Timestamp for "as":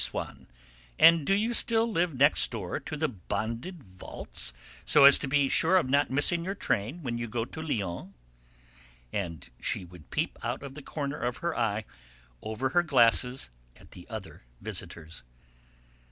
5.05-5.19